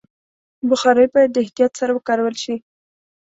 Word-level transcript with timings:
بخاري 0.69 1.05
باید 1.13 1.29
د 1.33 1.37
احتیاط 1.43 1.71
سره 1.79 1.91
وکارول 1.93 2.35
شي. 2.43 2.55